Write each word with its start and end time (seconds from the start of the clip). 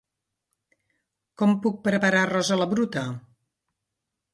Com 1.43 1.55
puc 1.67 1.79
preparar 1.91 2.25
arròs 2.25 2.53
a 2.57 2.61
la 2.65 2.71
bruta? 2.77 3.09